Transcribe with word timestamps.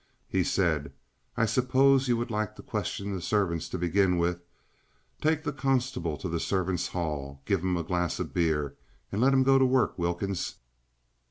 He 0.27 0.43
said: 0.43 0.91
"I 1.37 1.45
suppose 1.45 2.07
you 2.07 2.17
would 2.17 2.31
like 2.31 2.55
to 2.55 2.63
question 2.63 3.13
the 3.13 3.21
servants 3.21 3.69
to 3.69 3.77
begin 3.77 4.17
with. 4.17 4.41
Take 5.21 5.43
the 5.43 5.53
constable 5.53 6.17
to 6.17 6.27
the 6.27 6.39
servants' 6.39 6.87
hall, 6.87 7.43
give 7.45 7.61
him 7.61 7.77
a 7.77 7.83
glass 7.83 8.17
of 8.19 8.33
beer, 8.33 8.75
and 9.11 9.21
let 9.21 9.31
him 9.31 9.43
get 9.43 9.59
to 9.59 9.65
work, 9.65 9.99
Wilkins." 9.99 10.55